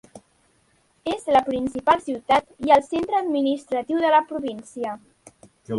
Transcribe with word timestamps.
És 1.11 1.27
la 1.35 1.43
principal 1.49 2.01
ciutat 2.07 2.49
i 2.69 2.75
el 2.79 2.83
centre 2.89 3.21
administratiu 3.27 4.05
de 4.07 4.15
la 4.19 4.27
província. 4.35 4.99